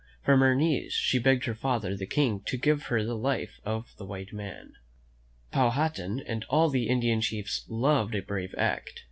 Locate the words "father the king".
1.53-2.41